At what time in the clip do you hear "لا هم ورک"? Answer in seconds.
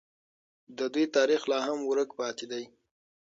1.51-2.09